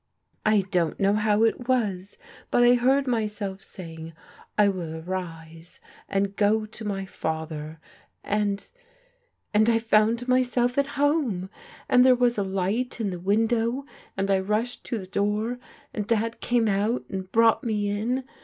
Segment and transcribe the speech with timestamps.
[0.47, 2.17] I don't know how it was,
[2.49, 4.13] but I heard myself saying
[4.57, 7.79] *I will arise and go to my father,'
[8.23, 8.67] and—
[9.53, 11.51] and I found myself at home
[11.87, 13.85] I— ^And there was a light in the window—
[14.17, 15.59] and I rushed to the door,
[15.93, 18.23] and Dad came out and brought me in!